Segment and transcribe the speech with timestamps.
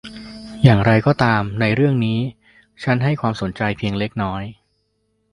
[0.63, 2.19] อย่างไรก็ตามในเรื่องนี้
[2.83, 4.43] ฉันให้ความสนใจเพียงเล็กน้อย